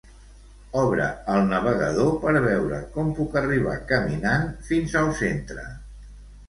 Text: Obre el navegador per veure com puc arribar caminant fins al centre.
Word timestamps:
Obre 0.83 1.09
el 1.33 1.43
navegador 1.51 2.09
per 2.25 2.33
veure 2.47 2.81
com 2.97 3.13
puc 3.21 3.39
arribar 3.45 3.79
caminant 3.95 4.53
fins 4.73 4.99
al 5.05 5.17
centre. 5.25 5.73